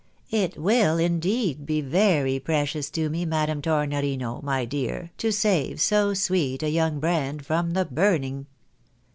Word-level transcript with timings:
"It 0.31 0.57
will, 0.57 0.97
indeed, 0.97 1.63
be 1.67 1.79
very 1.81 2.39
precious 2.39 2.89
to 2.89 3.07
me, 3.07 3.23
Madame 3.23 3.61
Tornorino, 3.61 4.41
my 4.41 4.65
dear, 4.65 5.11
to 5.19 5.31
save 5.31 5.79
so 5.79 6.15
sweet 6.15 6.63
a 6.63 6.71
young 6.71 6.99
brand 6.99 7.45
from 7.45 7.73
the 7.73 7.85
burning 7.85 8.47